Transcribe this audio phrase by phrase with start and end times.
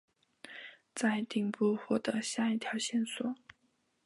[0.95, 3.35] 在顶部获得下一条线索。